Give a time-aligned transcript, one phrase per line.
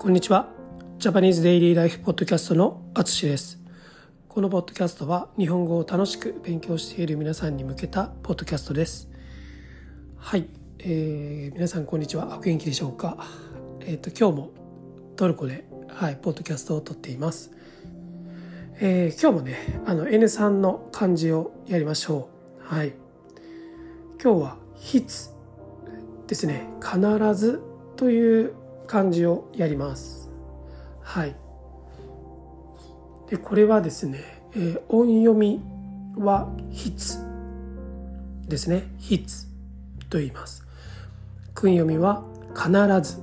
[0.00, 0.48] こんにちは。
[0.96, 3.60] ジャパニーズデイリーライフポッドキャストのあつしです。
[4.28, 9.10] このポッドキャストは日本語を楽しく勉強している皆さんに向けたポッドキャストです。
[10.16, 10.48] はい。
[10.78, 12.38] えー、皆さんこんにちは。
[12.38, 13.18] お元気でしょうか？
[13.80, 14.50] えっ、ー、と、今日も
[15.16, 17.52] トルコで、はい、ポッドキャストを撮っています。
[18.80, 22.30] えー、今日もね、あの N3 の漢字をやりましょ
[22.62, 22.74] う。
[22.74, 22.94] はい。
[24.18, 25.30] 今日は、必
[26.26, 26.70] ですね。
[26.80, 26.98] 必
[27.34, 27.60] ず
[27.96, 28.54] という
[28.90, 30.28] 漢字をやります。
[31.00, 31.36] はい。
[33.28, 34.18] で、これはですね、
[34.56, 35.62] えー、音読み
[36.16, 36.96] は筆
[38.48, 38.88] ですね。
[39.00, 39.22] 筆
[40.08, 40.66] と言います。
[41.54, 43.22] 訓読みは必ず、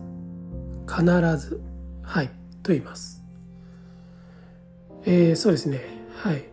[0.87, 1.03] 必
[1.37, 1.61] ず、
[2.01, 2.27] はい、
[2.63, 3.21] と言います。
[5.03, 5.81] えー、そうですね。
[6.15, 6.45] はい。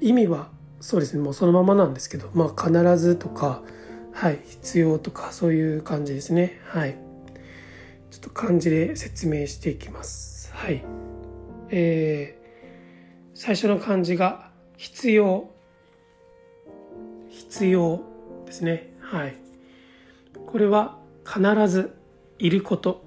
[0.00, 0.48] 意味は
[0.80, 3.62] そうですねもうそのままなんですけどまあ必ずとか
[4.14, 7.11] はい必要とかそういう感じですねはい
[8.12, 10.52] ちょっと漢字で説明していきます。
[10.52, 10.84] はい。
[11.70, 15.48] えー、最初の漢字が必要。
[17.30, 18.02] 必要
[18.44, 18.92] ですね。
[19.00, 19.34] はい。
[20.46, 21.96] これは必ず
[22.38, 23.02] いること。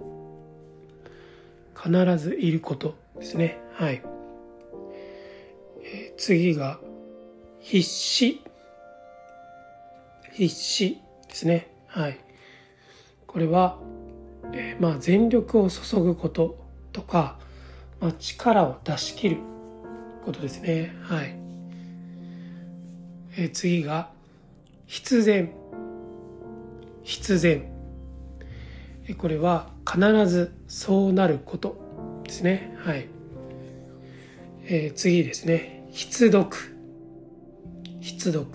[1.80, 3.59] 必ずいることですね。
[3.73, 4.02] はい。
[5.84, 6.80] えー、次が
[7.59, 8.42] 必死。
[10.34, 10.97] 必死
[11.28, 11.67] ですね。
[11.86, 12.17] はい。
[13.28, 13.78] これは
[14.54, 16.58] えー、まあ、全力を注ぐこと
[16.92, 17.40] とか、
[18.00, 19.38] まあ、力を出し切る
[20.26, 20.96] ことですね。
[21.02, 21.36] はい。
[23.38, 24.10] えー、次が、
[24.88, 25.52] 必然。
[27.04, 27.72] 必然。
[29.18, 31.78] これは必ずそうなること
[32.24, 32.76] ですね。
[32.80, 33.08] はい。
[34.64, 35.88] えー、次ですね。
[35.92, 36.58] 必読。
[38.00, 38.48] 必読。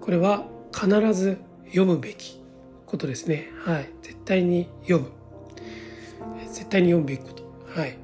[0.00, 2.40] これは必ず読むべき
[2.88, 3.50] ことですね。
[3.64, 3.88] はい。
[4.02, 5.10] 絶対に読む。
[6.50, 7.44] 絶対に読むべきこと。
[7.78, 7.98] はい。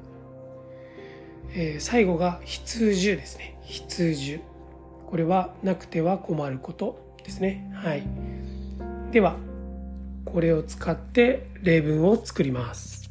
[1.55, 3.57] えー、最後が必需ですね。
[3.63, 4.41] 必需。
[5.07, 7.71] これはなくては困ることですね。
[7.73, 8.03] はい。
[9.11, 9.37] では、
[10.23, 13.09] これを使って例文を作ります。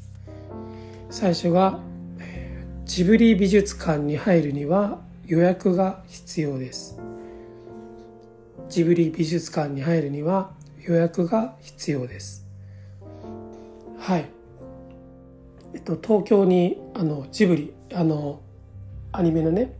[1.10, 1.80] 最初が、
[2.84, 6.98] ジブリ美術館に入るには予約が必要です。
[8.68, 10.52] ジブリ美術館に入るには
[10.86, 12.46] 予約が必要です。
[13.98, 14.26] はい。
[15.72, 18.40] えっと、東京にあのジブリあの
[19.12, 19.72] アニメのね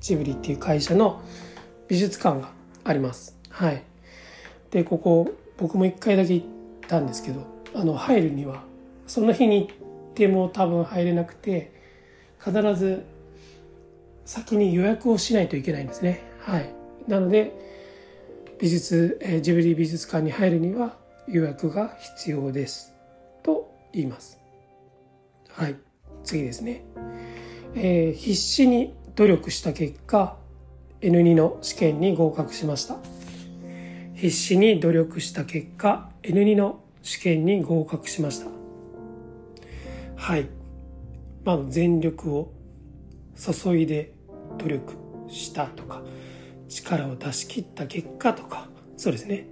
[0.00, 1.22] ジブリっていう会社の
[1.86, 2.50] 美術館が
[2.84, 3.36] あります。
[3.50, 3.82] はい。
[4.70, 6.46] でここ僕も一回だけ行っ
[6.88, 8.62] たんですけどあの入るには
[9.06, 11.72] その日に行っても多分入れなくて
[12.42, 13.04] 必ず
[14.24, 16.22] 先に予約をしないといけないんですね。
[16.40, 16.74] はい。
[17.06, 17.52] なので
[18.62, 20.96] 美術、えジブリ美術館に入るには
[21.26, 22.94] 予約が必要です
[23.42, 24.38] と言います。
[25.48, 25.74] はい
[26.22, 26.84] 次ですね、
[27.74, 30.36] えー、必死に努力した結果
[31.00, 32.98] N2 の試験に合格しました。
[34.14, 38.46] 必死に努力した結果 N2 の試験に合格しました。
[40.14, 40.46] はい。
[41.42, 42.52] まあ全力を
[43.34, 44.14] 注いで
[44.58, 44.94] 努力
[45.26, 46.04] したとか
[46.72, 49.46] 力を出し切った結果とかそうですね。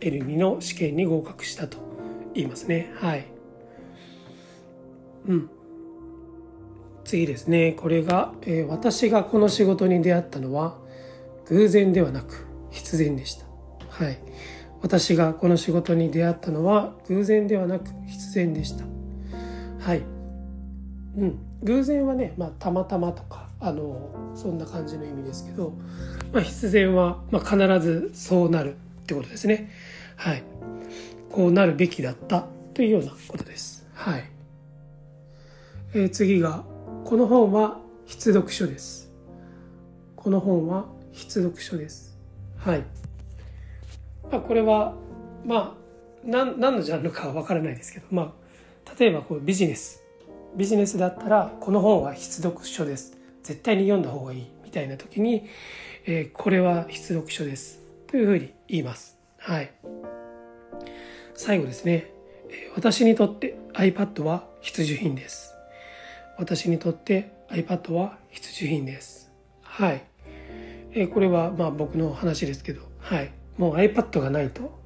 [0.00, 1.78] L2 の試験に合格したと
[2.34, 2.92] 言いますね。
[2.96, 3.24] はい。
[5.26, 5.50] うん。
[7.04, 7.72] 次ですね。
[7.72, 10.76] これが、えー、私がこの仕事に出会ったのは
[11.46, 13.46] 偶然ではなく必然でした。
[13.88, 14.18] はい。
[14.82, 18.84] 私がこの仕事に出会ったのは偶然ではなく必然でした。
[19.78, 20.02] はい。
[21.16, 21.38] うん。
[21.62, 25.72] 偶然はね、まあ、たまたまとかあのそんな感じの意味ですけど、
[26.32, 29.70] まあ、必然は、まあ、必ずそうなるってことですね。
[30.16, 30.42] はい。
[31.30, 33.86] こうなるべきだったというようなことです。
[33.94, 34.24] はい。
[35.94, 36.64] えー、次が、
[37.04, 39.12] この本は必読書です。
[40.16, 42.18] この本は必読書です。
[42.58, 42.84] はい。
[44.30, 44.94] まあ、これは、
[45.44, 45.82] まあ、
[46.24, 48.34] 何のジャンルかはわからないですけど、ま
[48.86, 50.02] あ、例えばこうビジネス。
[50.56, 53.21] ビジネスだったら、この本は必読書です。
[53.42, 55.46] 絶対に読んだ方がいいみたいな時に、
[56.06, 59.18] えー、これは必読書ですというふうに言います。
[59.38, 59.72] はい。
[61.34, 62.10] 最後ですね。
[62.74, 65.54] 私にとって iPad は必需品です。
[66.38, 69.32] 私にとって iPad は必需品です。
[69.62, 70.02] はい。
[70.92, 73.32] えー、これはまあ僕の話ですけど、はい。
[73.58, 74.81] もう iPad がないと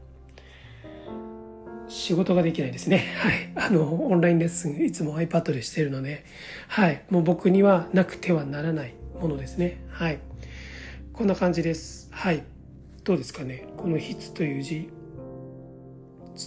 [1.88, 3.14] 仕事ができないですね。
[3.18, 3.68] はい。
[3.68, 6.24] あの、オンラインレッスンいつも iPad でしてるので、
[6.68, 7.02] はい。
[7.10, 9.84] もう僕にはなくてはならないものですね。
[9.90, 10.18] はい。
[11.12, 12.08] こんな感じです。
[12.12, 12.42] はい。
[13.04, 13.68] どうですかね。
[13.76, 14.88] この筆という字、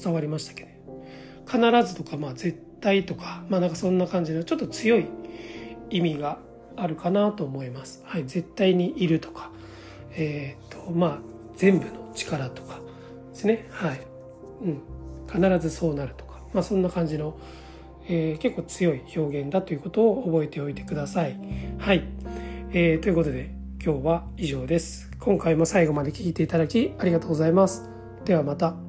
[0.03, 0.79] 伝わりましたけど、ね、
[1.45, 5.05] 必ずとか、まあ、絶対とか、まあ、なんかそんな感じのちょっと強い
[5.89, 6.39] 意味が
[6.75, 8.01] あるかなと思います。
[8.05, 9.51] はい、絶対にいるとか、
[10.11, 11.19] えっ、ー、とまあ
[11.55, 12.79] 全部の力とか
[13.31, 13.67] ですね。
[13.71, 14.01] はい、
[14.63, 14.81] うん、
[15.31, 17.37] 必ずそうなるとか、まあそんな感じの、
[18.07, 21.39] えー、結構強い表現だということを覚えておいてください。
[21.77, 22.03] はい、
[22.71, 23.51] えー、ということで
[23.83, 25.09] 今日は以上です。
[25.19, 27.89] 今回も最後まで聴いていただきありがとうございます。
[28.25, 28.88] ではまた。